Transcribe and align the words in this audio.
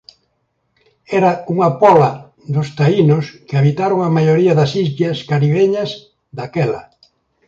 Eran 1.17 1.37
unha 1.53 1.69
póla 1.81 2.11
dos 2.55 2.67
taínos 2.79 3.25
que 3.47 3.57
habitaron 3.59 3.99
a 4.03 4.13
maioría 4.17 4.53
das 4.59 4.71
illas 4.85 5.17
caribeñas 5.29 5.89
daquela. 6.37 6.81